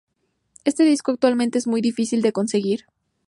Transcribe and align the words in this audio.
Este 0.65 0.81
disco 0.81 1.11
actualmente 1.11 1.59
es 1.59 1.67
muy 1.67 1.79
difícil 1.79 2.23
de 2.23 2.31
conseguir. 2.31 2.85